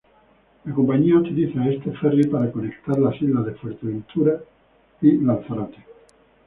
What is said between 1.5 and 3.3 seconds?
este ferri para conectar las